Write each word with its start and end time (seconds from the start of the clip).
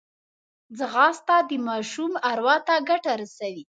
ځغاسته 0.77 1.35
د 1.49 1.51
ماشوم 1.67 2.11
اروا 2.31 2.55
ته 2.67 2.75
ګټه 2.89 3.11
رسوي 3.21 3.63